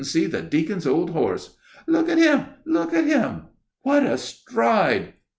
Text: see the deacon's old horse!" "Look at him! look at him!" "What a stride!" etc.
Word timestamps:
see 0.03 0.25
the 0.25 0.41
deacon's 0.41 0.87
old 0.87 1.11
horse!" 1.11 1.57
"Look 1.85 2.09
at 2.09 2.17
him! 2.17 2.47
look 2.65 2.91
at 2.91 3.03
him!" 3.05 3.49
"What 3.83 4.01
a 4.03 4.17
stride!" 4.17 5.01
etc. 5.09 5.13